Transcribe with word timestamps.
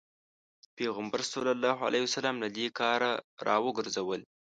پيغمبر 0.75 1.21
ص 1.29 1.31
له 2.43 2.47
دې 2.57 2.67
کاره 2.79 3.11
راوګرځول. 3.47 4.21